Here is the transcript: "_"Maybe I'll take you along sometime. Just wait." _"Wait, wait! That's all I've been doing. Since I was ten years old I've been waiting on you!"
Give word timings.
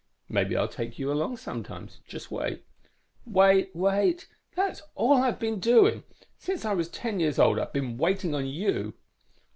"_"Maybe 0.27 0.57
I'll 0.57 0.67
take 0.67 0.97
you 0.97 1.11
along 1.11 1.37
sometime. 1.37 1.87
Just 2.07 2.31
wait." 2.31 2.65
_"Wait, 3.29 3.69
wait! 3.75 4.27
That's 4.55 4.81
all 4.95 5.13
I've 5.17 5.37
been 5.37 5.59
doing. 5.59 6.01
Since 6.39 6.65
I 6.65 6.73
was 6.73 6.89
ten 6.89 7.19
years 7.19 7.37
old 7.37 7.59
I've 7.59 7.71
been 7.71 7.99
waiting 7.99 8.33
on 8.33 8.47
you!" 8.47 8.95